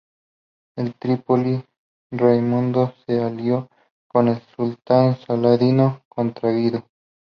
[0.77, 1.63] En Trípoli
[2.11, 3.69] Raimundo se alió
[4.07, 6.87] con el sultán Saladino contra Guido.